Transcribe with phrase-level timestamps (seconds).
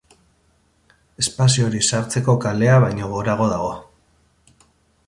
[1.23, 3.71] Espazio hori sartzeko kalea baino gorago dago.